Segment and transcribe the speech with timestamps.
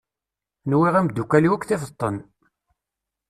[0.69, 2.17] Nwiɣ imeddukal-iw akk tifeḍ-ten.